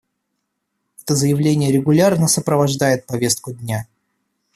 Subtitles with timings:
[1.03, 3.85] Это заявление регулярно сопровождает повестку дня.